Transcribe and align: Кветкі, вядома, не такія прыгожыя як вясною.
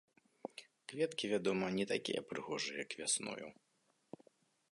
Кветкі, 0.93 1.25
вядома, 1.33 1.65
не 1.77 1.85
такія 1.93 2.21
прыгожыя 2.31 2.77
як 2.85 2.91
вясною. 3.01 3.47